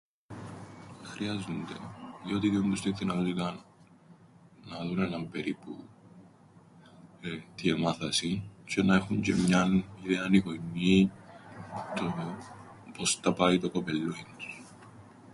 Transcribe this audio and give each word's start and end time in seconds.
Χρειάζουνται, 1.03 1.73
διότι 2.25 2.49
διούν 2.49 2.69
τους 2.69 2.81
την 2.81 2.95
δυνατότηταν 2.95 3.65
να 4.65 4.85
δουν 4.85 4.99
έναν 4.99 5.29
περίπου, 5.29 5.77
εεε, 7.21 7.43
τι 7.55 7.69
εμάθασιν, 7.69 8.41
τζ̆αι 8.65 8.83
να 8.85 8.95
έχουν 8.95 9.21
τζ̆αι 9.23 9.41
μιαν 9.47 9.83
ιδέαν 10.03 10.33
οι 10.33 10.37
γονιοί 10.37 11.11
του 11.95 12.13
πώς 12.97 13.19
τα 13.19 13.33
πάει 13.33 13.59
το 13.59 13.69
κοπελλούιν 13.71 14.25
τους. 14.37 14.61